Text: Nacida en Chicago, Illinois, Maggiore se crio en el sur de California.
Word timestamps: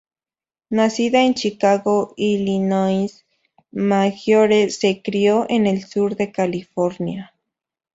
Nacida 0.71 1.21
en 1.23 1.35
Chicago, 1.35 2.15
Illinois, 2.17 3.23
Maggiore 3.71 4.71
se 4.71 4.99
crio 5.03 5.45
en 5.47 5.67
el 5.67 5.83
sur 5.85 6.15
de 6.15 6.31
California. 6.31 7.35